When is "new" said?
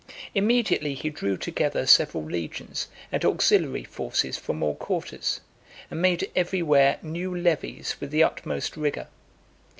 7.03-7.35